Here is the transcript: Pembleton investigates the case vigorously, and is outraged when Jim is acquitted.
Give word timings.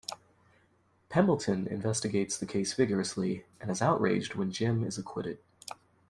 Pembleton 1.09 1.67
investigates 1.67 2.35
the 2.35 2.47
case 2.47 2.73
vigorously, 2.73 3.45
and 3.59 3.69
is 3.69 3.83
outraged 3.83 4.33
when 4.33 4.51
Jim 4.51 4.83
is 4.83 4.97
acquitted. 4.97 5.37